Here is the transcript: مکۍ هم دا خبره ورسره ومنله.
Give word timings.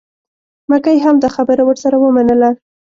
مکۍ 0.69 0.97
هم 1.05 1.15
دا 1.23 1.29
خبره 1.35 1.63
ورسره 1.65 1.95
ومنله. 1.99 2.49